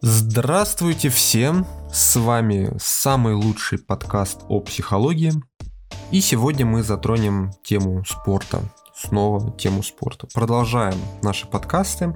[0.00, 1.66] Здравствуйте всем!
[1.92, 5.32] С вами самый лучший подкаст о психологии.
[6.12, 8.62] И сегодня мы затронем тему спорта.
[8.94, 10.28] Снова тему спорта.
[10.32, 12.14] Продолжаем наши подкасты.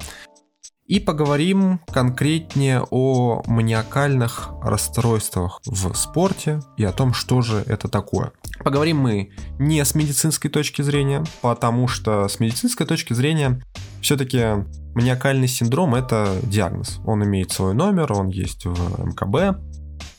[0.86, 8.30] И поговорим конкретнее о маниакальных расстройствах в спорте и о том, что же это такое.
[8.62, 13.60] Поговорим мы не с медицинской точки зрения, потому что с медицинской точки зрения
[14.00, 14.64] все-таки
[14.94, 17.00] маниакальный синдром это диагноз.
[17.04, 19.58] Он имеет свой номер, он есть в МКБ,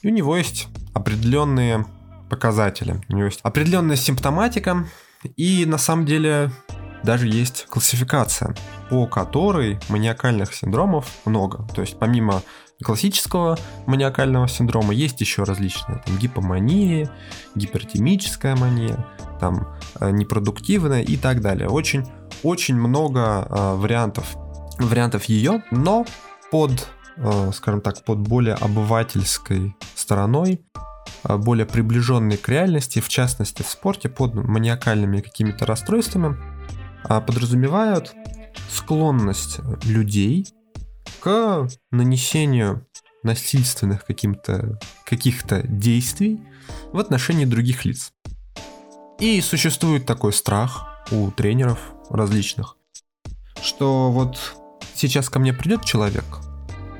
[0.01, 1.85] и у него есть определенные
[2.29, 4.85] показатели, у него есть определенная симптоматика,
[5.35, 6.51] и на самом деле
[7.03, 8.55] даже есть классификация,
[8.89, 11.67] по которой маниакальных синдромов много.
[11.75, 12.41] То есть помимо
[12.83, 17.09] классического маниакального синдрома есть еще различные там, гипомания,
[17.55, 19.05] гипертимическая мания,
[19.39, 19.67] там
[19.99, 21.69] э, непродуктивная и так далее.
[21.69, 22.05] Очень,
[22.43, 24.35] очень много э, вариантов,
[24.79, 26.05] вариантов ее, но
[26.51, 26.87] под,
[27.17, 30.61] э, скажем так, под более обывательской стороной,
[31.23, 36.37] э, более приближенной к реальности, в частности в спорте, под маниакальными какими-то расстройствами,
[37.09, 38.13] э, подразумевают
[38.69, 40.47] склонность людей
[41.19, 42.85] к нанесению
[43.23, 46.41] насильственных каким-то каких-то действий
[46.91, 48.11] в отношении других лиц.
[49.19, 52.75] И существует такой страх у тренеров различных,
[53.61, 54.57] что вот
[54.95, 56.25] сейчас ко мне придет человек,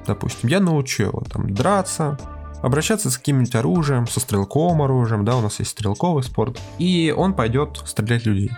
[0.05, 2.17] допустим, я научу его там драться,
[2.61, 7.33] обращаться с каким-нибудь оружием, со стрелковым оружием, да, у нас есть стрелковый спорт, и он
[7.33, 8.51] пойдет стрелять людей.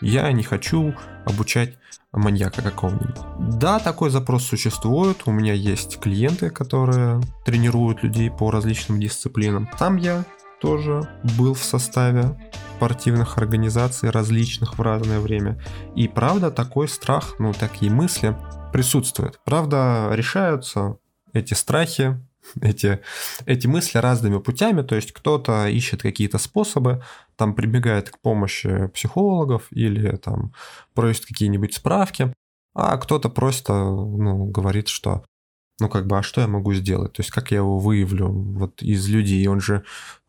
[0.00, 0.94] Я не хочу
[1.26, 1.74] обучать
[2.12, 3.16] маньяка какого-нибудь.
[3.58, 5.22] Да, такой запрос существует.
[5.26, 9.68] У меня есть клиенты, которые тренируют людей по различным дисциплинам.
[9.78, 10.24] Там я
[10.60, 12.36] тоже был в составе
[12.76, 15.62] спортивных организаций различных в разное время.
[15.94, 18.36] И правда, такой страх, ну такие мысли
[18.72, 19.40] присутствуют.
[19.44, 20.98] Правда, решаются
[21.32, 22.20] эти страхи
[22.60, 23.00] эти,
[23.46, 27.02] эти мысли разными путями, то есть кто-то ищет какие-то способы,
[27.36, 30.52] там прибегает к помощи психологов или там
[30.94, 32.32] просит какие-нибудь справки,
[32.74, 35.24] а кто-то просто ну, говорит, что
[35.80, 37.14] ну как бы, а что я могу сделать?
[37.14, 39.46] То есть как я его выявлю вот из людей?
[39.46, 39.82] Он же,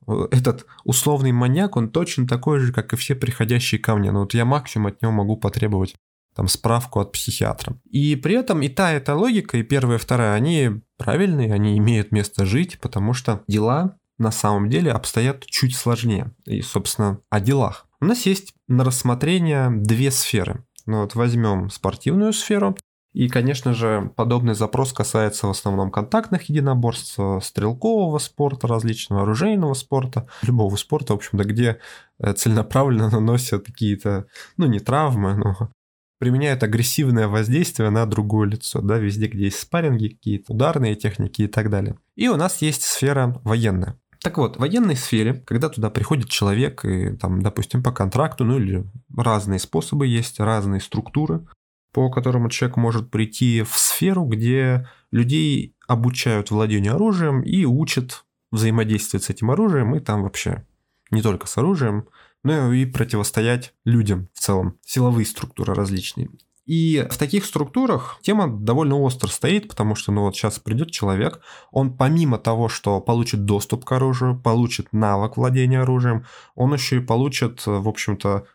[0.08, 4.12] этот условный маньяк, он точно такой же, как и все приходящие ко мне.
[4.12, 5.96] Но вот я максимум от него могу потребовать
[6.36, 7.78] там справку от психиатра.
[7.90, 11.78] И при этом и та, и та логика, и первая, и вторая, они правильные, они
[11.78, 16.32] имеют место жить, потому что дела на самом деле обстоят чуть сложнее.
[16.46, 17.88] И, собственно, о делах.
[18.00, 20.64] У нас есть на рассмотрение две сферы.
[20.86, 22.78] Ну вот возьмем спортивную сферу.
[23.14, 30.30] И, конечно же, подобный запрос касается в основном контактных единоборств, стрелкового спорта, различного оружейного спорта,
[30.44, 31.80] любого спорта, в общем-то, где
[32.20, 35.72] э, целенаправленно наносят какие-то, ну, не травмы, но
[36.22, 41.48] применяют агрессивное воздействие на другое лицо, да, везде, где есть спарринги, какие-то ударные техники и
[41.48, 41.98] так далее.
[42.16, 44.00] И у нас есть сфера военная.
[44.22, 48.60] Так вот, в военной сфере, когда туда приходит человек, и там, допустим, по контракту, ну
[48.60, 48.86] или
[49.18, 51.48] разные способы есть, разные структуры,
[51.92, 59.24] по которым человек может прийти в сферу, где людей обучают владению оружием и учат взаимодействовать
[59.24, 60.68] с этим оружием, и там вообще
[61.10, 62.06] не только с оружием,
[62.44, 66.30] ну и противостоять людям в целом, силовые структуры различные.
[66.66, 71.42] И в таких структурах тема довольно остро стоит, потому что, ну вот сейчас придет человек,
[71.72, 76.26] он помимо того, что получит доступ к оружию, получит навык владения оружием,
[76.56, 78.46] он еще и получит, в общем-то,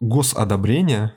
[0.00, 1.14] госодобрение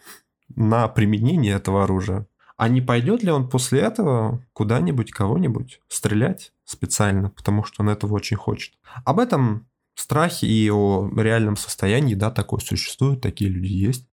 [0.56, 2.28] на применение этого оружия.
[2.56, 8.16] А не пойдет ли он после этого куда-нибудь кого-нибудь стрелять специально, потому что он этого
[8.16, 8.74] очень хочет?
[9.06, 9.68] Об этом
[10.00, 14.08] страхе и о реальном состоянии, да, такое существует, такие люди есть,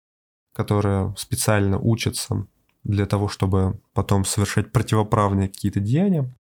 [0.54, 2.46] которые специально учатся
[2.84, 6.34] для того, чтобы потом совершать противоправные какие-то деяния.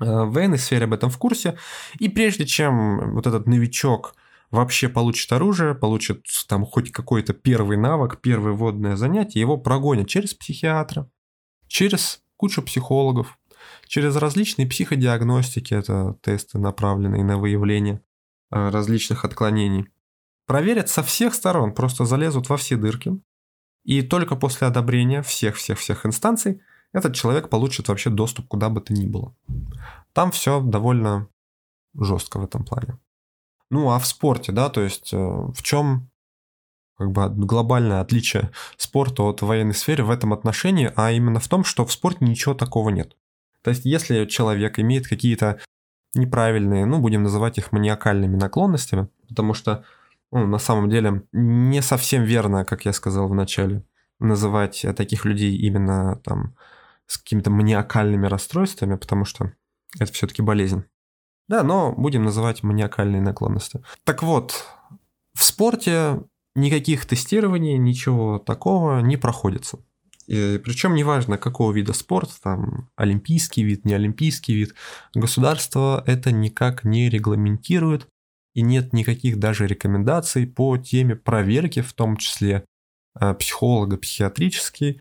[0.00, 1.58] Э, в военной сфере об этом в курсе.
[1.98, 4.14] И прежде чем вот этот новичок
[4.50, 10.32] вообще получит оружие, получит там хоть какой-то первый навык, первое водное занятие, его прогонят через
[10.32, 11.10] психиатра,
[11.66, 13.38] через кучу психологов,
[13.86, 18.13] через различные психодиагностики, это тесты, направленные на выявление Э,
[18.54, 19.88] различных отклонений.
[20.46, 23.20] Проверят со всех сторон, просто залезут во все дырки.
[23.84, 26.62] И только после одобрения всех-всех-всех инстанций
[26.92, 29.34] этот человек получит вообще доступ куда бы то ни было.
[30.12, 31.28] Там все довольно
[31.98, 32.98] жестко в этом плане.
[33.70, 36.10] Ну а в спорте, да, то есть э, в чем
[36.96, 41.64] как бы глобальное отличие спорта от военной сферы в этом отношении, а именно в том,
[41.64, 43.16] что в спорте ничего такого нет.
[43.62, 45.60] То есть если человек имеет какие-то
[46.14, 49.84] неправильные, ну, будем называть их маниакальными наклонностями, потому что
[50.32, 53.84] ну, на самом деле не совсем верно, как я сказал в начале,
[54.18, 56.56] называть таких людей именно там
[57.06, 59.52] с какими-то маниакальными расстройствами, потому что
[59.98, 60.84] это все-таки болезнь.
[61.48, 63.82] Да, но будем называть маниакальные наклонности.
[64.04, 64.66] Так вот,
[65.34, 66.22] в спорте
[66.54, 69.78] никаких тестирований, ничего такого не проходится.
[70.26, 74.74] И, причем неважно, какого вида спорта, там олимпийский вид, не олимпийский вид,
[75.14, 78.08] государство это никак не регламентирует,
[78.54, 82.64] и нет никаких даже рекомендаций по теме проверки, в том числе
[83.20, 85.00] э, психолога психиатрический,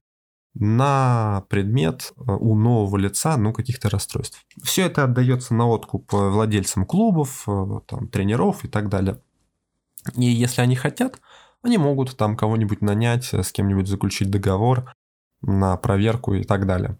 [0.56, 4.44] на предмет э, у нового лица ну, каких-то расстройств.
[4.64, 9.22] Все это отдается на откуп владельцам клубов, э, там, тренеров и так далее.
[10.16, 11.22] И если они хотят,
[11.62, 14.92] они могут там кого-нибудь нанять, с кем-нибудь заключить договор
[15.44, 16.98] на проверку и так далее.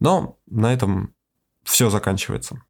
[0.00, 1.14] Но на этом
[1.62, 2.62] все заканчивается.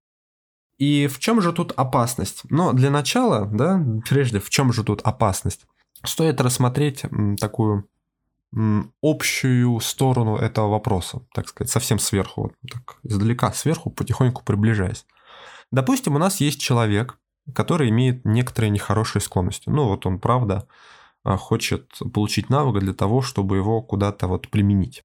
[0.79, 2.43] И в чем же тут опасность?
[2.51, 5.67] Но для начала, да, прежде, в чем же тут опасность?
[6.05, 7.05] Стоит рассмотреть
[7.41, 7.89] такую
[9.03, 15.07] общую сторону этого вопроса, так сказать, совсем сверху, так издалека сверху, потихоньку приближаясь.
[15.73, 17.19] Допустим, у нас есть человек,
[17.53, 19.69] который имеет некоторые нехорошие склонности.
[19.69, 20.69] Ну, вот он, правда,
[21.25, 25.03] хочет получить навык для того, чтобы его куда-то вот применить.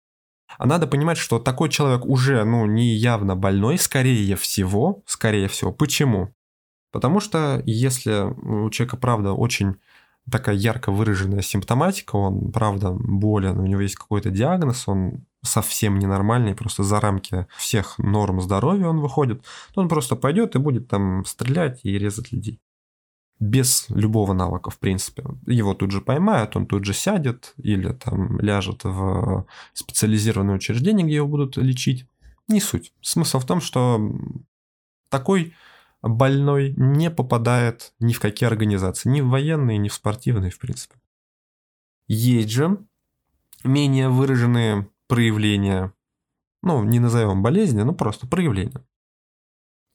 [0.57, 5.71] А надо понимать, что такой человек уже, ну, не явно больной, скорее всего, скорее всего.
[5.71, 6.33] Почему?
[6.92, 9.75] Потому что если у человека, правда, очень
[10.30, 16.56] такая ярко выраженная симптоматика, он, правда, болен, у него есть какой-то диагноз, он совсем ненормальный,
[16.56, 19.44] просто за рамки всех норм здоровья он выходит,
[19.74, 22.60] то он просто пойдет и будет там стрелять и резать людей.
[23.39, 25.24] Без любого навыка, в принципе.
[25.47, 31.15] Его тут же поймают, он тут же сядет или там ляжет в специализированное учреждение, где
[31.15, 32.06] его будут лечить.
[32.50, 32.91] Не суть.
[33.01, 34.13] Смысл в том, что
[35.09, 35.53] такой
[36.01, 40.95] больной не попадает ни в какие организации, ни в военные, ни в спортивные, в принципе.
[42.07, 42.77] Есть же
[43.63, 45.94] менее выраженные проявления,
[46.62, 48.83] ну, не назовем болезни, но просто проявления.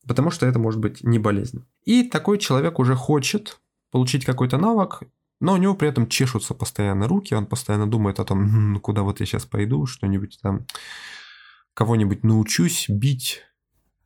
[0.06, 1.65] Потому что это может быть не болезнь.
[1.85, 3.61] И такой человек уже хочет
[3.91, 5.03] получить какой-то навык,
[5.41, 9.21] но у него при этом чешутся постоянно руки, он постоянно думает о том, куда вот
[9.21, 10.67] я сейчас пойду, что-нибудь там,
[11.75, 13.43] кого-нибудь научусь бить,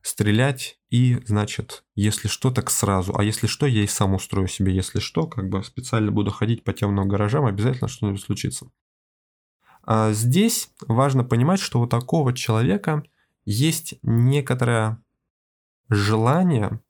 [0.02, 3.16] стрелять и, значит, если что, так сразу.
[3.16, 6.64] А если что, я и сам устрою себе, если что, как бы специально буду ходить
[6.64, 8.70] по темным гаражам, обязательно что-нибудь случится.
[9.82, 13.02] А здесь важно понимать, что у такого человека
[13.44, 15.02] есть некоторое
[15.88, 16.80] желание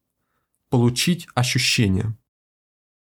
[0.71, 2.17] получить ощущение.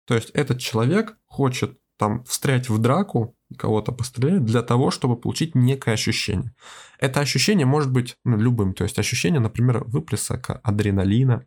[0.06, 5.54] То есть этот человек хочет там встрять в драку, кого-то пострелять для того, чтобы получить
[5.54, 6.52] некое ощущение.
[6.98, 11.46] Это ощущение может быть ну, любым, то есть ощущение, например, выплеска адреналина,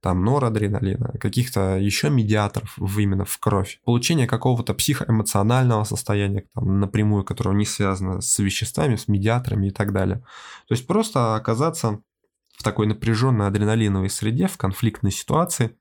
[0.00, 7.22] там норадреналина, каких-то еще медиаторов в, именно в кровь, получение какого-то психоэмоционального состояния, там, напрямую,
[7.24, 10.18] которое не связано с веществами, с медиаторами и так далее.
[10.68, 12.00] То есть просто оказаться
[12.60, 15.78] в такой напряженной адреналиновой среде, в конфликтной ситуации,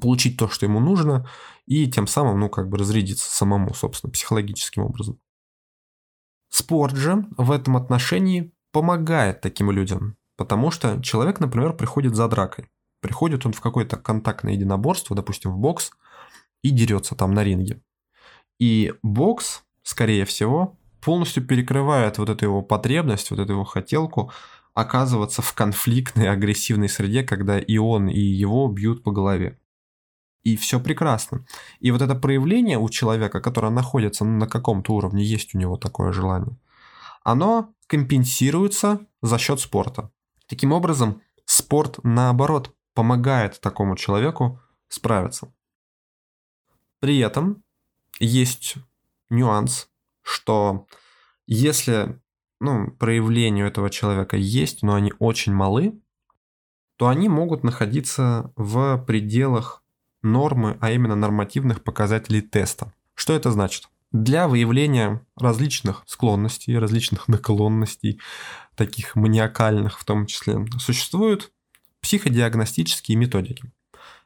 [0.00, 1.30] получить то, что ему нужно,
[1.66, 5.20] и тем самым, ну, как бы разрядиться самому, собственно, психологическим образом.
[6.48, 12.68] Спорт же в этом отношении помогает таким людям, потому что человек, например, приходит за дракой.
[13.00, 15.92] Приходит он в какое-то контактное единоборство, допустим, в бокс,
[16.62, 17.80] и дерется там на ринге.
[18.58, 24.32] И бокс, скорее всего, полностью перекрывает вот эту его потребность, вот эту его хотелку
[24.74, 29.58] оказываться в конфликтной, агрессивной среде, когда и он, и его бьют по голове
[30.44, 31.44] и все прекрасно.
[31.80, 36.12] И вот это проявление у человека, которое находится на каком-то уровне, есть у него такое
[36.12, 36.56] желание,
[37.22, 40.12] оно компенсируется за счет спорта.
[40.46, 45.52] Таким образом, спорт, наоборот, помогает такому человеку справиться.
[47.00, 47.64] При этом
[48.20, 48.76] есть
[49.30, 49.88] нюанс,
[50.22, 50.86] что
[51.46, 52.20] если
[52.64, 56.00] ну, проявления у этого человека есть, но они очень малы,
[56.96, 59.82] то они могут находиться в пределах
[60.22, 62.92] нормы, а именно нормативных показателей теста.
[63.14, 63.88] Что это значит?
[64.12, 68.20] Для выявления различных склонностей, различных наклонностей,
[68.76, 71.52] таких маниакальных в том числе, существуют
[72.00, 73.70] психодиагностические методики.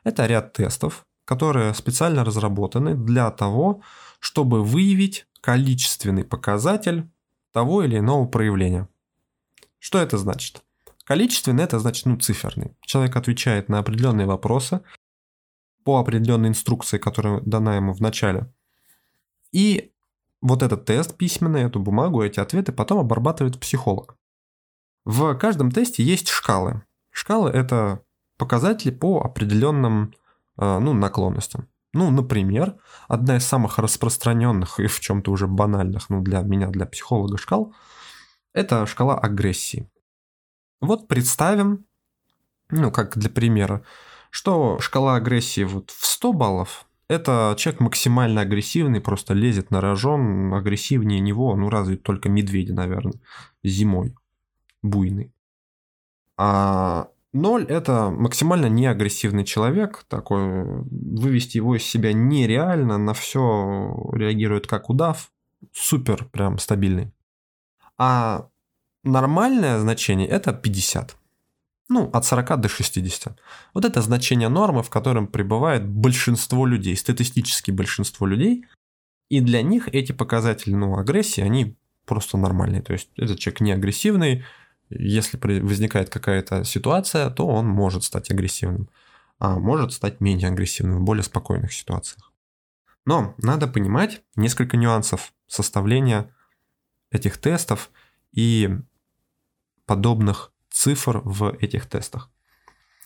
[0.05, 3.83] Это ряд тестов, которые специально разработаны для того,
[4.21, 7.09] чтобы выявить количественный показатель
[7.53, 8.89] того или иного проявления.
[9.79, 10.63] Что это значит?
[11.05, 12.77] Количественный– это значит ну, циферный.
[12.83, 14.83] Человек отвечает на определенные вопросы,
[15.85, 18.53] по определенной инструкции, которая дана ему в начале.
[19.53, 19.91] И
[20.43, 24.17] вот этот тест письменный, эту бумагу, эти ответы потом обрабатывает психолог.
[25.07, 26.83] В каждом тесте есть шкалы.
[27.11, 28.03] Шкалы– это
[28.37, 30.15] показатели по определенным
[30.59, 31.67] э, ну, наклонностям.
[31.95, 32.77] Ну, например,
[33.09, 37.75] одна из самых распространенных и в чем-то уже банальных, ну, для меня, для психолога шкал,
[38.55, 39.89] Это шкала агрессии.
[40.81, 41.87] Вот представим,
[42.71, 43.85] ну, как для примера,
[44.31, 50.53] что шкала агрессии вот в 100 баллов, это человек максимально агрессивный, просто лезет на рожон,
[50.55, 53.21] агрессивнее него, ну разве только медведи, наверное,
[53.65, 54.15] зимой,
[54.83, 55.33] буйный.
[56.37, 64.67] А ноль это максимально неагрессивный человек, такой, вывести его из себя нереально, на все реагирует
[64.67, 65.31] как удав,
[65.73, 67.13] супер прям стабильный.
[67.97, 68.49] А
[69.03, 71.17] нормальное значение это 50
[71.89, 73.39] ну, от 40 до 60.
[73.75, 78.67] Вот это значение нормы, в котором пребывает большинство людей, статистически большинство людей,
[79.31, 82.83] и для них эти показатели, ну, агрессии, они просто нормальные.
[82.83, 84.45] То есть этот человек не агрессивный,
[84.91, 88.89] если возникает какая-то ситуация, то он может стать агрессивным,
[89.39, 92.33] а может стать менее агрессивным в более спокойных ситуациях.
[93.05, 96.35] Но надо понимать несколько нюансов составления
[97.11, 97.91] этих тестов
[98.33, 98.71] и
[99.87, 102.31] подобных цифр в этих тестах.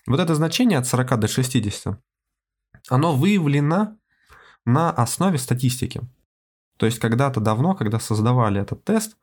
[0.06, 2.00] Вот это значение от 40 до 60,
[2.88, 3.96] оно выявлено
[4.64, 6.00] на основе статистики.
[6.76, 9.16] То есть когда-то давно, когда создавали этот тест,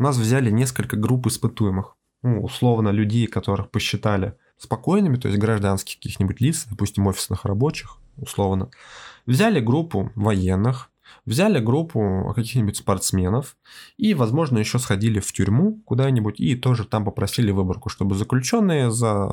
[0.00, 1.94] у нас взяли несколько групп испытуемых.
[2.22, 8.70] Ну, условно, людей, которых посчитали спокойными, то есть гражданских каких-нибудь лиц, допустим, офисных рабочих, условно.
[9.26, 10.90] Взяли группу военных,
[11.26, 13.56] Взяли группу каких-нибудь спортсменов
[13.96, 19.28] и, возможно, еще сходили в тюрьму куда-нибудь и тоже там попросили выборку, чтобы заключенные за,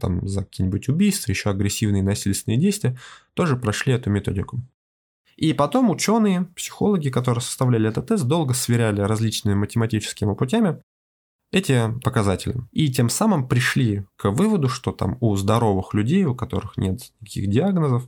[0.00, 2.96] там, за какие-нибудь убийства, еще агрессивные насильственные действия
[3.34, 4.60] тоже прошли эту методику.
[5.40, 10.82] И потом ученые, психологи, которые составляли этот тест, долго сверяли различными математическими путями
[11.50, 12.56] эти показатели.
[12.72, 17.48] И тем самым пришли к выводу, что там у здоровых людей, у которых нет никаких
[17.48, 18.06] диагнозов,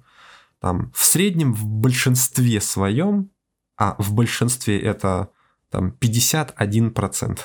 [0.60, 3.30] там в среднем в большинстве своем,
[3.78, 5.30] а в большинстве это
[5.70, 7.38] там 51%.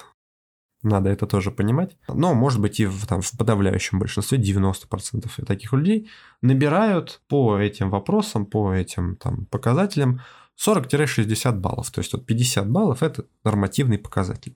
[0.83, 1.97] Надо это тоже понимать.
[2.07, 6.09] Но, может быть, и в, там, в подавляющем большинстве, 90% таких людей,
[6.41, 10.21] набирают по этим вопросам, по этим там, показателям
[10.63, 11.91] 40-60 баллов.
[11.91, 14.55] То есть вот 50 баллов– это нормативный показатель.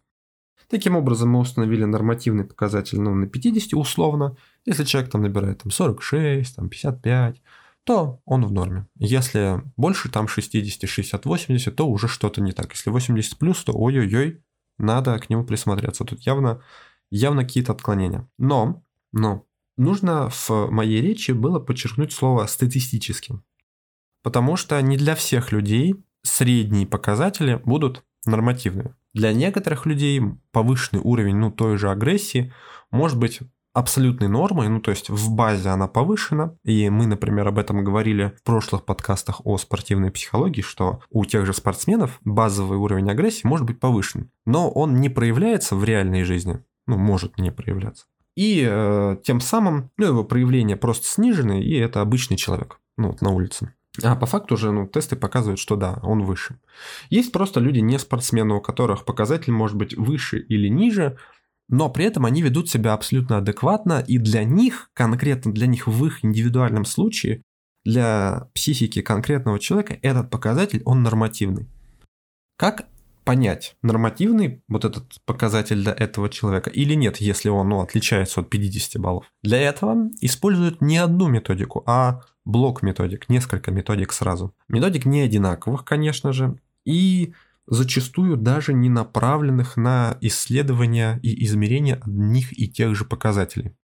[0.70, 4.38] Таким образом, мы установили нормативный показатель ну, на 50 условно.
[4.66, 7.42] Если человек там набирает там, 46, там, 55,
[7.84, 8.88] то он в норме.
[8.98, 12.72] Если больше там 60, 60, 80, то уже что-то не так.
[12.72, 14.42] Если 80 плюс, то ой-ой-ой,
[14.82, 16.04] надо к нему присмотреться.
[16.04, 16.62] Тут явно,
[17.10, 18.28] явно какие-то отклонения.
[18.38, 19.46] Но, но,
[19.78, 23.44] нужно в моей речи было подчеркнуть слово статистическим.
[24.24, 28.96] Потому что не для всех людей средние показатели будут нормативными.
[29.14, 30.22] Для некоторых людей
[30.52, 32.54] повышенный уровень ну, той же агрессии
[32.92, 33.40] может быть
[33.74, 38.34] абсолютной нормой, ну то есть в базе она повышена, и мы, например, об этом говорили
[38.38, 43.66] в прошлых подкастах о спортивной психологии, что у тех же спортсменов базовый уровень агрессии может
[43.66, 48.06] быть повышен, но он не проявляется в реальной жизни, ну может не проявляться.
[48.36, 53.22] И э, тем самым ну, его проявления просто снижены, и это обычный человек, ну вот
[53.22, 53.74] на улице.
[54.02, 56.60] А по факту уже ну, тесты показывают, что да, он выше.
[57.10, 61.18] Есть просто люди не спортсмены, у которых показатель может быть выше или ниже,
[61.72, 66.06] но при этом они ведут себя абсолютно адекватно, и для них, конкретно для них в
[66.06, 67.42] их индивидуальном случае,
[67.84, 71.68] для психики конкретного человека этот показатель, он нормативный.
[72.58, 72.86] Как
[73.24, 78.50] понять, нормативный вот этот показатель для этого человека или нет, если он ну, отличается от
[78.50, 79.32] 50 баллов.
[79.42, 84.54] Для этого используют не одну методику, а блок методик, несколько методик сразу.
[84.68, 87.34] Методик не одинаковых, конечно же, и
[87.68, 93.76] зачастую даже не направленных на исследование и измерение одних и тех же показателей.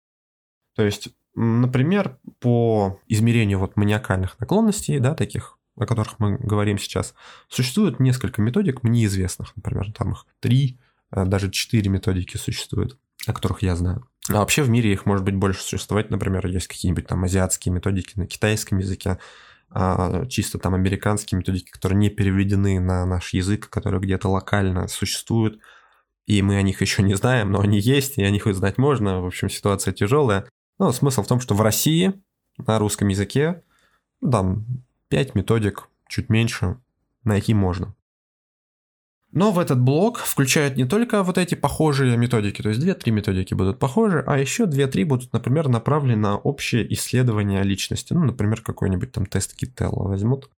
[0.74, 7.14] То есть, например, по измерению вот маниакальных наклонностей, да, таких, о которых мы говорим сейчас,
[7.48, 10.78] существует несколько методик мне известных, например, там их три,
[11.10, 14.06] э, даже четыре методики существуют, о которых я знаю.
[14.28, 18.18] А вообще в мире их может быть больше существовать, например, есть какие-нибудь там азиатские методики
[18.18, 19.18] на китайском языке, а,
[20.28, 25.60] чисто там американские методики, которые не переведены на наш язык, которые где-то локально существуют,
[26.26, 29.20] и мы о них еще не знаем, но они есть, и о них знать можно.
[29.20, 30.48] В общем, ситуация тяжелая.
[30.78, 32.14] Но смысл в том, что в России
[32.58, 33.62] на русском языке
[34.20, 34.66] ну, там
[35.08, 36.78] 5 методик, чуть меньше,
[37.24, 37.94] найти можно.
[39.32, 43.54] Но в этот блок включают не только вот эти похожие методики, то есть 2-3 методики
[43.54, 48.12] будут похожи, а еще 2-3 будут, например, направлены на общее исследование личности.
[48.12, 50.50] Ну, например, какой-нибудь там тест Кителла возьмут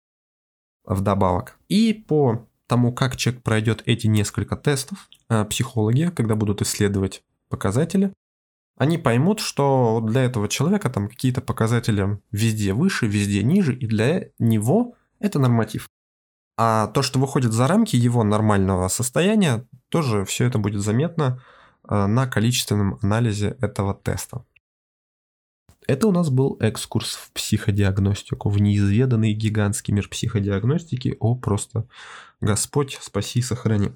[0.85, 1.57] вдобавок.
[1.67, 8.13] И по тому, как человек пройдет эти несколько тестов, э, психологи, когда будут исследовать показатели,
[8.77, 14.29] они поймут, что для этого человека там какие-то показатели везде выше, везде ниже, и для
[14.39, 15.89] него это норматив.
[16.61, 21.41] А то, что выходит за рамки его нормального состояния, тоже все это будет заметно
[21.87, 24.43] э, на количественном анализе этого теста.
[25.87, 31.15] Это у нас был экскурс в психодиагностику, в неизведанный гигантский мир психодиагностики.
[31.21, 31.87] О, просто
[32.41, 33.91] Господь, спаси и сохрани.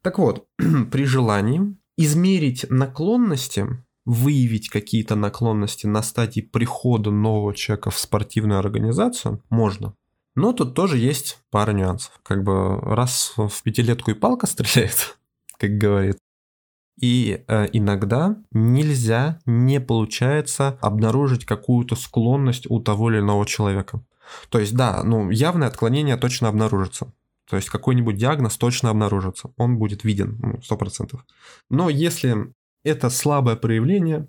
[0.00, 0.46] Так вот,
[0.90, 3.66] при желании измерить наклонности,
[4.06, 9.94] выявить какие-то наклонности на стадии прихода нового человека в спортивную организацию можно.
[10.34, 12.18] Но тут тоже есть пара нюансов.
[12.22, 15.18] Как бы раз в пятилетку и палка стреляет,
[15.58, 16.18] как говорит,
[17.00, 24.02] и э, иногда нельзя, не получается обнаружить какую-то склонность у того или иного человека.
[24.48, 27.12] То есть, да, ну, явное отклонение точно обнаружится.
[27.48, 29.50] То есть какой-нибудь диагноз точно обнаружится.
[29.56, 31.18] Он будет виден, ну, 100%.
[31.70, 32.52] Но если
[32.84, 34.28] это слабое проявление,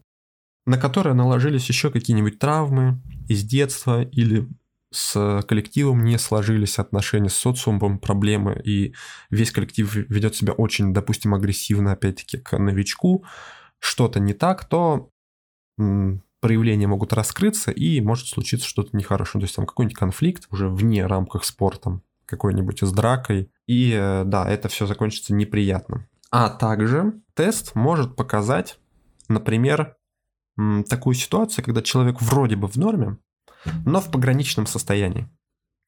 [0.65, 4.47] на которое наложились еще какие-нибудь травмы из детства или
[4.93, 8.93] с коллективом не сложились отношения с социумом, проблемы, и
[9.29, 13.25] весь коллектив ведет себя очень, допустим, агрессивно, опять-таки, к новичку,
[13.79, 15.09] что-то не так, то
[16.39, 19.41] проявления могут раскрыться, и может случиться что-то нехорошее.
[19.41, 24.49] То есть там какой-нибудь конфликт уже вне рамках спорта, какой-нибудь с дракой, и э, да,
[24.49, 26.07] это все закончится неприятно.
[26.31, 28.79] А также тест может показать,
[29.29, 29.95] например,
[30.89, 33.17] такую ситуацию, когда человек вроде бы в норме,
[33.85, 35.29] но в пограничном состоянии.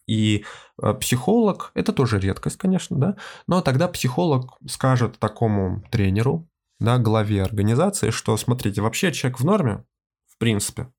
[0.08, 0.46] И
[0.82, 3.16] э, психолог, это тоже редкость, конечно, да,
[3.48, 6.48] но тогда психолог скажет такому тренеру,
[6.80, 9.84] да, главе организации, что, смотрите, вообще человек в норме,
[10.28, 10.92] в принципе,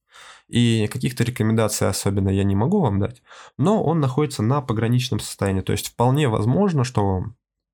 [0.49, 3.23] и каких-то рекомендаций особенно я не могу вам дать,
[3.59, 7.25] но он находится на пограничном состоянии, то есть вполне возможно, что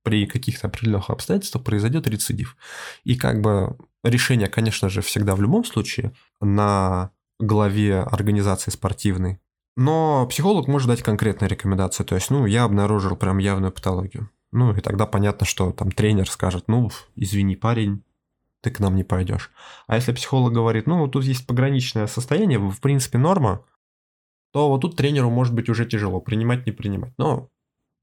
[0.02, 2.56] при каких-то определенных обстоятельствах произойдет рецидив.
[3.04, 9.41] И как бы решение, конечно же, всегда в любом случае на главе организации спортивной.
[9.77, 12.05] Но психолог может дать конкретные рекомендации.
[12.05, 14.31] То есть, ну, я обнаружил прям явную патологию.
[14.53, 18.05] Ну, и тогда понятно, что там тренер скажет, ну, извини, парень,
[18.62, 19.51] ты к нам не пойдешь.
[19.87, 23.64] А если психолог говорит, ну, тут есть пограничное состояние, в принципе, норма,
[24.53, 27.14] то вот тут тренеру может быть уже тяжело, принимать, не принимать.
[27.16, 27.49] Но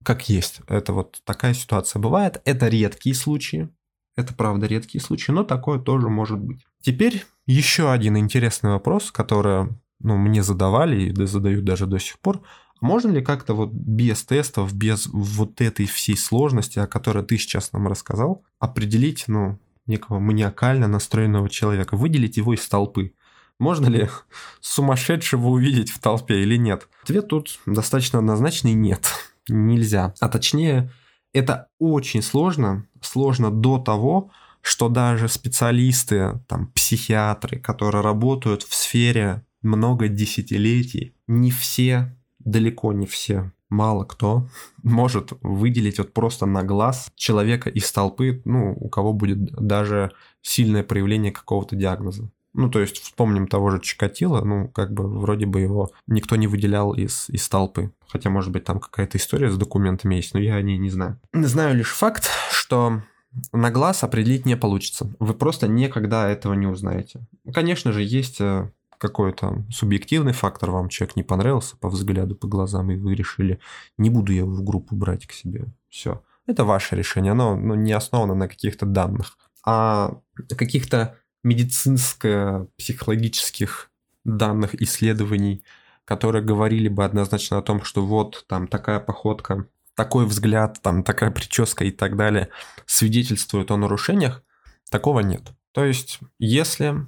[0.03, 2.41] как есть, это вот такая ситуация бывает.
[2.45, 3.69] Это редкие случаи,
[4.15, 6.65] это правда редкие случаи, но такое тоже может быть.
[6.81, 12.41] Теперь еще один интересный вопрос, который ну, мне задавали и задают даже до сих пор.
[12.79, 17.73] Можно ли как-то вот без тестов, без вот этой всей сложности, о которой ты сейчас
[17.73, 19.57] нам рассказал, определить, ну,
[19.87, 23.13] некого маниакально настроенного человека, выделить его из толпы?
[23.59, 24.09] Можно ли
[24.61, 26.87] сумасшедшего увидеть в толпе или нет?
[27.01, 29.07] Ответ тут достаточно однозначный– нет,
[29.49, 30.13] нельзя.
[30.19, 30.91] А точнее,
[31.33, 34.29] это очень сложно, сложно до того,
[34.61, 43.05] что даже специалисты, там, психиатры, которые работают в сфере много десятилетий, не все, далеко не
[43.05, 44.47] все, мало кто
[44.83, 50.83] может выделить вот просто на глаз человека из толпы, ну, у кого будет даже сильное
[50.83, 52.29] проявление какого-то диагноза.
[52.53, 56.47] Ну, то есть вспомним того же Чикатило, ну, как бы вроде бы его никто не
[56.47, 57.91] выделял из, из толпы.
[58.07, 61.19] Хотя, может быть, там какая-то история с документами есть, но я о ней не знаю.
[61.31, 63.03] Знаю лишь факт, что
[63.51, 65.09] на глаз определить не получится.
[65.19, 67.21] Вы просто никогда этого не узнаете.
[67.53, 72.91] Конечно же, есть э, какой-то субъективный фактор, вам человек не понравился по взгляду, по глазам,
[72.91, 73.59] и вы решили,
[73.97, 75.67] не буду я его в группу брать к себе.
[75.89, 76.21] Все.
[76.45, 79.37] Это ваше решение, оно ну, не основано на каких-то данных.
[79.65, 80.19] А
[80.57, 83.91] каких-то медицинско-психологических
[84.25, 85.63] данных, исследований,
[86.05, 89.67] которые говорили бы однозначно о том, что вот там такая походка,
[89.99, 92.47] такой взгляд, там такая прическа и так далее
[92.85, 94.41] свидетельствуют о нарушениях,
[94.89, 95.51] такого нет.
[95.73, 97.05] То есть, если,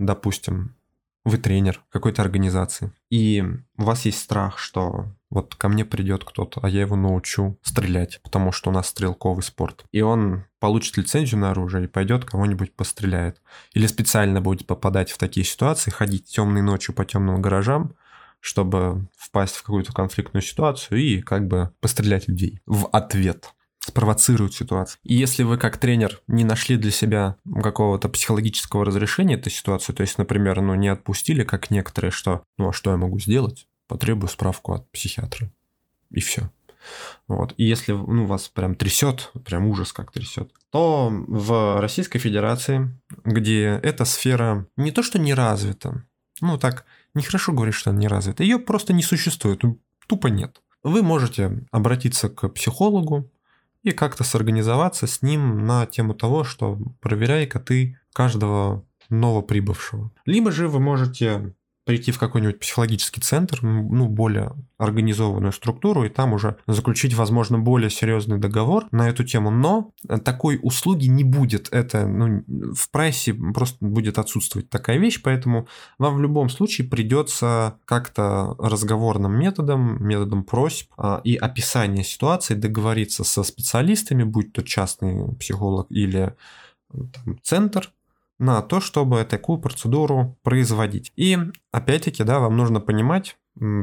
[0.00, 0.74] допустим,
[1.24, 3.44] вы тренер какой-то организации, и
[3.76, 8.18] у вас есть страх, что вот ко мне придет кто-то, а я его научу стрелять,
[8.24, 9.84] потому что у нас стрелковый спорт.
[9.92, 13.40] И он получит лицензию на оружие и пойдет кого-нибудь постреляет.
[13.72, 17.94] Или специально будет попадать в такие ситуации, ходить темной ночью по темным гаражам,
[18.42, 24.98] чтобы впасть в какую-то конфликтную ситуацию и как бы пострелять людей в ответ спровоцируют ситуацию.
[25.04, 30.02] И если вы как тренер не нашли для себя какого-то психологического разрешения этой ситуации, то
[30.02, 33.66] есть, например, ну не отпустили, как некоторые, что, ну а что я могу сделать?
[33.88, 35.52] Потребую справку от психиатра.
[36.10, 36.50] И все.
[37.28, 37.54] Вот.
[37.56, 42.90] И если ну, вас прям трясет, прям ужас как трясет, то в Российской Федерации,
[43.24, 46.04] где эта сфера не то что не развита,
[46.40, 50.62] ну так, нехорошо говорить, что она не развита, ее просто не существует, ну, тупо нет.
[50.82, 53.30] Вы можете обратиться к психологу,
[53.82, 60.10] и как-то сорганизоваться с ним на тему того, что проверяй-ка ты каждого новоприбывшего.
[60.24, 66.32] Либо же вы можете прийти в какой-нибудь психологический центр, ну, более организованную структуру, и там
[66.32, 69.50] уже заключить, возможно, более серьезный договор на эту тему.
[69.50, 69.92] Но
[70.24, 71.68] такой услуги не будет.
[71.72, 75.66] Это ну, в прайсе просто будет отсутствовать такая вещь, поэтому
[75.98, 83.24] вам в любом случае придется как-то разговорным методом, методом просьб а, и описания ситуации договориться
[83.24, 86.34] со специалистами, будь то частный психолог или
[86.92, 87.92] там, центр,
[88.42, 91.12] на то, чтобы такую процедуру производить.
[91.14, 91.38] И
[91.70, 93.36] опять-таки, да, вам нужно понимать,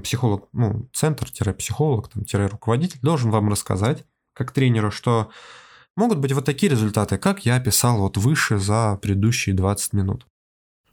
[0.03, 5.29] психолог, ну, центр-психолог, там, руководитель должен вам рассказать, как тренеру, что
[5.95, 10.27] могут быть вот такие результаты, как я описал вот выше за предыдущие 20 минут.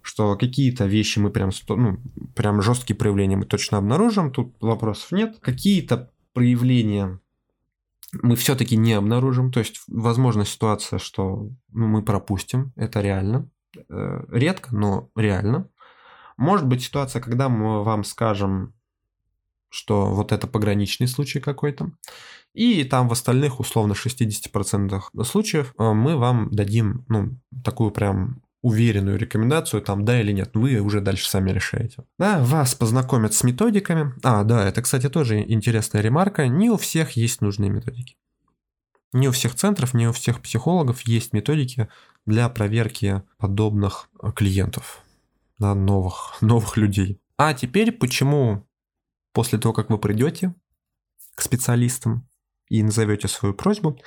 [0.01, 1.99] Что какие-то вещи мы прям, ну,
[2.37, 5.39] прям жесткие проявления мы точно обнаружим, тут вопросов нет.
[5.41, 7.19] Какие-то проявления
[8.13, 9.51] мы все-таки не обнаружим.
[9.51, 13.51] То есть, возможна ситуация, что ну, мы пропустим, это реально.
[13.89, 15.69] Э, редко, но реально.
[16.37, 18.75] Может быть ситуация, когда мы вам скажем,
[19.69, 21.91] что вот это пограничный случай какой-то,
[22.55, 29.19] и там в остальных, условно, 60% случаев э, мы вам дадим, ну, такую прям уверенную
[29.19, 32.05] рекомендацию, там, да или нет, вы уже дальше сами решаете.
[32.19, 34.13] Да, вас познакомят с методиками.
[34.23, 36.49] А, да, это, кстати, тоже интересная ремарка.
[36.49, 38.17] Не у всех есть нужные методики.
[39.17, 41.89] Не у всех центров, не у всех психологов есть методики
[42.27, 45.03] для проверки подобных э, клиентов,
[45.59, 47.19] да, новых, новых людей.
[47.39, 48.69] А теперь почему
[49.33, 50.55] после того, как вы придете
[51.35, 52.29] к специалистам
[52.69, 53.99] и назовете свою просьбу,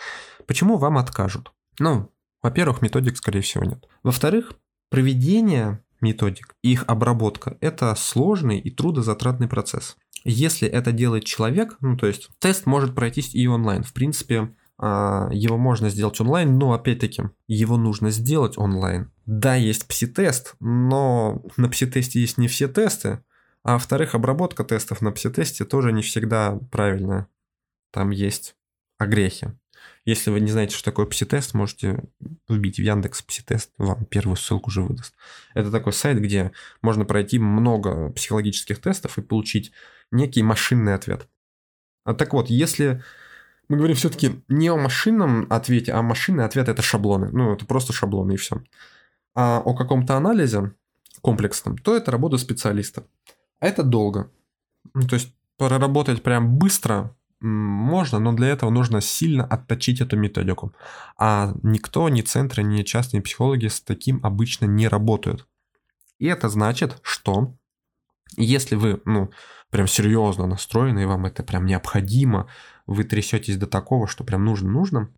[0.46, 1.54] почему вам откажут?
[1.80, 2.12] Ну,
[2.44, 3.84] во-первых, методик, скорее всего, нет.
[4.04, 4.54] Во-вторых,
[4.92, 9.98] проведение методик их обработка– это сложный и трудозатратный процесс.
[10.24, 13.84] Если это делает человек, ну то есть тест может пройтись и онлайн.
[13.84, 19.12] В принципе, его можно сделать онлайн, но опять-таки его нужно сделать онлайн.
[19.26, 23.24] Да, есть пси-тест, но на пси-тесте есть не все тесты,
[23.64, 27.28] а во-вторых, обработка тестов на пси-тесте тоже не всегда правильная.
[27.92, 28.56] Там есть
[28.98, 29.52] огрехи.
[30.06, 32.04] Если вы не знаете, что такое пси-тест, можете
[32.48, 35.14] вбить в Яндекс пси-тест, вам первую ссылку уже выдаст.
[35.54, 39.72] Это такой сайт, где можно пройти много психологических тестов и получить
[40.12, 41.28] некий машинный ответ.
[42.06, 43.04] А так вот, если
[43.70, 47.30] мы говорим все-таки не о машинном ответе, а машинный ответ это шаблоны.
[47.32, 48.62] Ну, это просто шаблоны и все.
[49.36, 50.74] А о каком-то анализе
[51.22, 53.04] комплексном, то это работа специалиста.
[53.60, 54.32] Это долго.
[54.94, 60.74] Ну, то есть проработать прям быстро можно, но для этого нужно сильно отточить эту методику.
[61.18, 65.48] А никто, ни центры, ни частные психологи с таким обычно не работают.
[66.18, 67.54] И это значит, что
[68.36, 69.32] если вы, ну,
[69.70, 72.48] прям серьезно настроены, и вам это прям необходимо,
[72.90, 75.10] вы трясетесь до такого, что прям нужно-нужно,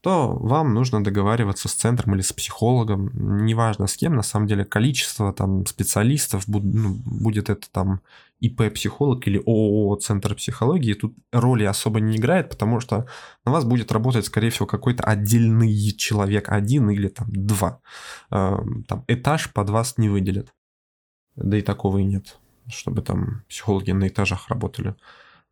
[0.00, 3.10] то вам нужно договариваться с центром или с психологом,
[3.44, 8.00] неважно с кем, на самом деле количество там специалистов, ну, будет это там
[8.40, 13.06] ИП-психолог или ООО Центр психологии, тут роли особо не играет, потому что
[13.44, 17.80] на вас будет работать, скорее всего, какой-то отдельный человек, один или там два.
[18.30, 20.52] Эм, там этаж под вас не выделят.
[21.34, 24.94] Да и такого и нет, чтобы там психологи на этажах работали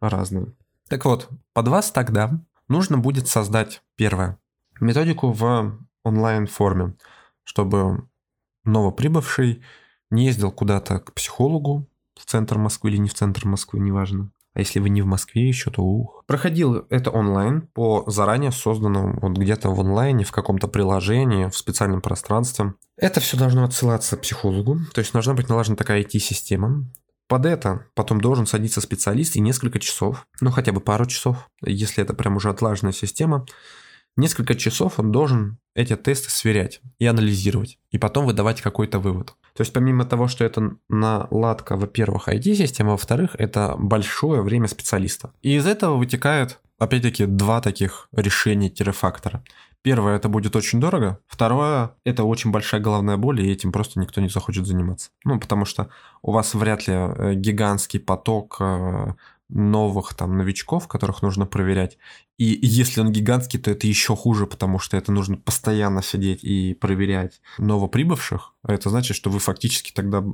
[0.01, 0.53] разные.
[0.89, 2.31] Так вот, под вас тогда
[2.69, 4.39] нужно будет создать первое
[4.81, 6.95] методику в онлайн-форме,
[7.45, 8.09] чтобы
[8.65, 9.63] новоприбывший
[10.11, 14.31] не ездил куда-то к психологу в центр Москвы или не в центр Москвы, неважно.
[14.55, 16.25] А если вы не в Москве еще, то ух.
[16.27, 22.01] Проходил это онлайн по заранее созданному вот где-то в онлайне, в каком-то приложении, в специальном
[22.01, 22.73] пространстве.
[22.97, 26.87] Это все должно отсылаться психологу, то есть должна быть налажена такая IT-система,
[27.29, 32.03] под это потом должен садиться специалист и несколько часов, ну хотя бы пару часов, если
[32.03, 33.47] это прям уже отлаженная система,
[34.17, 39.35] несколько часов он должен эти тесты сверять и анализировать, и потом выдавать какой-то вывод.
[39.55, 45.33] То есть помимо того, что это наладка, во-первых, IT-системы, во-вторых, это большое время специалиста.
[45.43, 49.43] И из этого вытекает, опять-таки, два таких решения-фактора.
[49.87, 51.21] Первое, это будет очень дорого.
[51.29, 55.11] Второе, это очень большая головная боль, и этим просто никто не захочет заниматься.
[55.23, 55.91] Ну, потому что
[56.23, 59.15] у вас вряд ли э, гигантский поток э,
[59.49, 61.99] новых там новичков, которых нужно проверять.
[62.37, 66.75] И если он гигантский, то это еще хуже, потому что это нужно постоянно сидеть и
[66.75, 68.55] проверять новоприбывших.
[68.65, 70.25] А это значит, что вы фактически тогда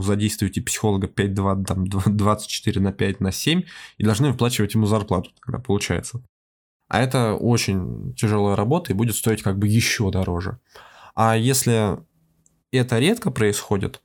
[0.00, 3.64] задействуете психолога 5-2, там, 24 на 5 на 7
[3.98, 6.22] и должны выплачивать ему зарплату тогда получается.
[6.88, 10.58] А это очень тяжелая работа и будет стоить как бы еще дороже.
[11.14, 11.98] А если
[12.72, 14.00] это редко происходит,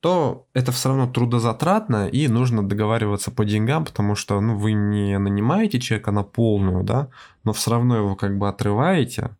[0.00, 5.18] то это все равно трудозатратно и нужно договариваться по деньгам, потому что ну, вы не
[5.18, 7.08] нанимаете человека на полную, да,
[7.42, 9.36] но все равно его как бы отрываете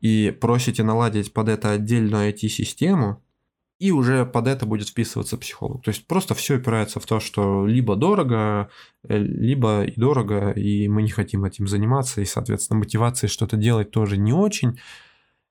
[0.00, 3.22] и просите наладить под это отдельную IT-систему,
[3.80, 5.82] и уже под это будет вписываться психолог.
[5.82, 8.68] То есть просто все опирается в то, что либо дорого,
[9.08, 13.90] э, либо и дорого, и мы не хотим этим заниматься, и, соответственно, мотивации что-то делать
[13.90, 14.78] тоже не очень.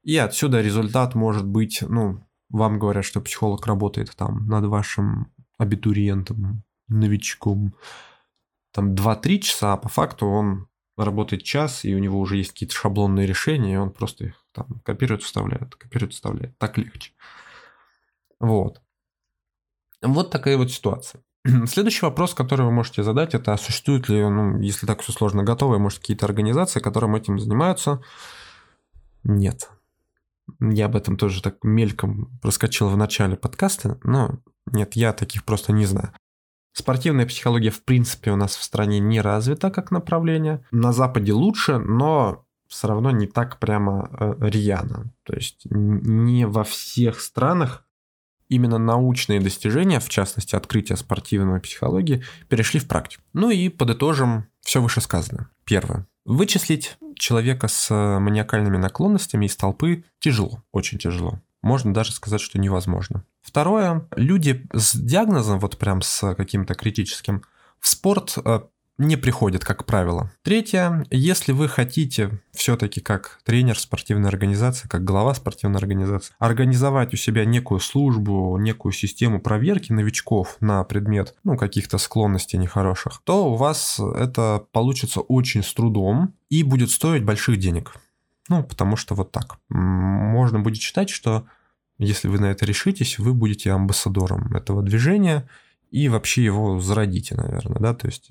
[0.03, 6.63] И отсюда результат может быть, ну, вам говорят, что психолог работает там над вашим абитуриентом,
[6.87, 7.73] новичком,
[8.71, 12.75] там 2-3 часа, а по факту он работает час, и у него уже есть какие-то
[12.75, 16.55] шаблонные решения, и он просто их там копирует, вставляет, копирует, вставляет.
[16.59, 17.11] Так легче.
[18.39, 18.81] Вот.
[20.01, 21.21] Вот такая вот ситуация.
[21.65, 25.79] Следующий вопрос, который вы можете задать, это существуют ли, ну, если так все сложно, готовые,
[25.79, 28.01] может, какие-то организации, которым этим занимаются?
[29.23, 29.69] Нет.
[30.59, 35.73] Я об этом тоже так мельком проскочил в начале подкаста, но нет, я таких просто
[35.73, 36.13] не знаю.
[36.73, 40.65] Спортивная психология, в принципе, у нас в стране не развита как направление.
[40.71, 45.11] На Западе лучше, но все равно не так прямо э, рьяно.
[45.23, 47.85] То есть не во всех странах
[48.49, 53.23] именно научные достижения, в частности открытие спортивной психологии, перешли в практику.
[53.33, 55.49] Ну и подытожим все вышесказанное.
[55.63, 56.07] Первое.
[56.25, 61.41] Вычислить человека с маниакальными наклонностями из толпы тяжело, очень тяжело.
[61.61, 63.23] Можно даже сказать, что невозможно.
[63.41, 64.07] Второе.
[64.15, 67.43] Люди с диагнозом, вот прям с каким-то критическим,
[67.79, 68.61] в спорт э,
[68.99, 70.29] не приходит, как правило.
[70.43, 77.17] Третье, если вы хотите все-таки как тренер спортивной организации, как глава спортивной организации, организовать у
[77.17, 83.55] себя некую службу, некую систему проверки новичков на предмет ну, каких-то склонностей нехороших, то у
[83.55, 87.93] вас это получится очень с трудом и будет стоить больших денег.
[88.49, 89.59] Ну, потому что вот так.
[89.69, 91.45] Можно будет считать, что
[91.99, 95.47] если вы на это решитесь, вы будете амбассадором этого движения
[95.89, 98.29] и вообще его зародите, наверное, да, то есть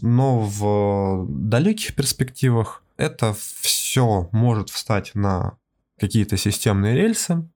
[0.00, 5.56] но в далеких перспективах это все может встать на
[5.98, 7.48] какие-то системные рельсы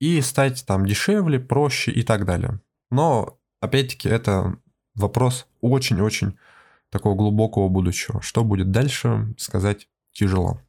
[0.00, 2.60] и стать там дешевле, проще и так далее.
[2.90, 4.56] Но, опять-таки, это
[4.94, 6.36] вопрос очень-очень
[6.90, 8.20] такого глубокого будущего.
[8.22, 10.60] Что будет дальше, сказать тяжело.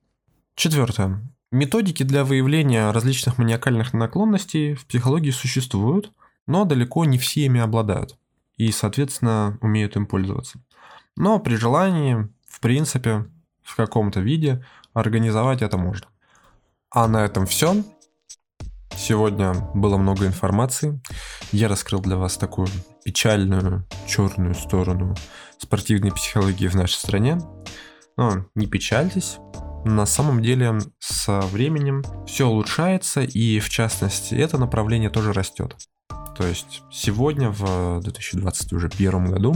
[0.55, 1.21] Четвертое.
[1.51, 6.11] Методики для выявления различных маниакальных наклонностей в психологии существуют,
[6.47, 8.17] но далеко не все ими обладают
[8.57, 10.59] и, соответственно, умеют им пользоваться.
[11.17, 13.25] Но при желании, в принципе,
[13.63, 16.07] в каком-то виде организовать это можно.
[16.89, 17.83] А на этом все.
[18.95, 21.01] Сегодня было много информации.
[21.51, 22.67] Я раскрыл для вас такую
[23.03, 25.15] печальную, черную сторону
[25.57, 27.39] спортивной психологии в нашей стране.
[28.17, 29.37] Но не печальтесь,
[29.85, 35.75] на самом деле со временем все улучшается, и в частности это направление тоже растет.
[36.35, 39.53] То есть сегодня, в 2021 году,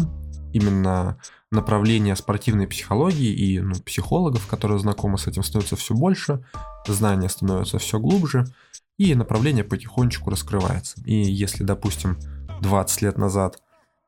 [0.54, 1.18] именно
[1.52, 6.44] направление спортивной психологии и ну, психологов, которые знакомы с этим, становится все больше,
[6.88, 8.46] знания становятся все глубже,
[8.98, 11.02] и направление потихонечку раскрывается.
[11.06, 12.18] И если, допустим,
[12.62, 13.62] 20 лет назад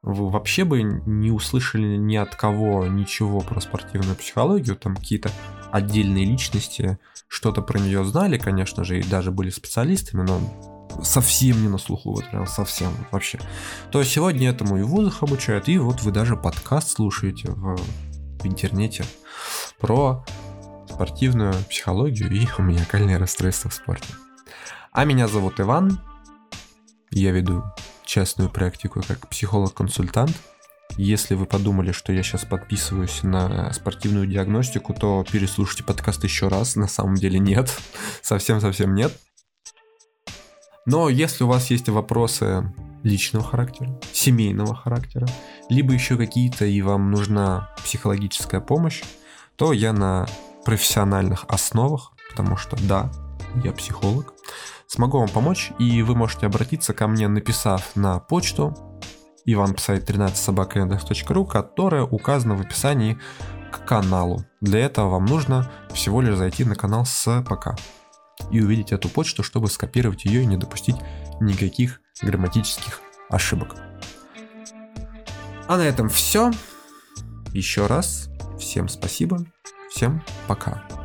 [0.04, 5.32] вы вообще бы не услышали ни от кого ничего про спортивную психологию, там какие-то
[5.72, 11.70] отдельные личности что-то про нее знали, конечно же, и даже были специалистами, но совсем не
[11.70, 13.40] на слуху, вот прям совсем вообще,
[13.92, 19.06] то сегодня этому и вузах обучают, и вот вы даже подкаст слушаете в, в интернете
[19.80, 20.26] про
[20.90, 24.14] спортивную психологию и маниакальные расстройства в спорте.
[24.92, 26.00] А меня зовут Иван,
[27.12, 27.64] я веду
[28.06, 30.36] частную практику как психолог-консультант.
[30.98, 36.76] Если вы подумали, что я сейчас подписываюсь на спортивную диагностику, то переслушайте подкаст еще раз.
[36.76, 37.72] На самом деле нет.
[38.22, 39.14] Совсем-совсем нет.
[40.86, 42.72] Но если у вас есть вопросы
[43.04, 45.28] личного характера, семейного характера,
[45.70, 49.04] либо еще какие-то и вам нужна психологическая помощь,
[49.56, 50.28] то я на
[50.66, 53.12] профессиональных основах, потому что да,
[53.64, 54.34] я психолог,
[54.88, 58.76] смогу вам помочь, и вы можете обратиться ко мне, написав на почту
[59.48, 63.20] ivanpsite13собакаиндекс.ру, которая указана в описании
[63.72, 64.46] к каналу.
[64.62, 67.76] Для этого вам нужно всего лишь зайти на канал с ПК
[68.52, 70.98] и увидеть эту почту, чтобы скопировать ее и не допустить
[71.40, 73.76] никаких грамматических ошибок.
[75.68, 76.52] А на этом все.
[77.54, 79.46] Еще раз всем спасибо,
[79.90, 81.01] всем пока.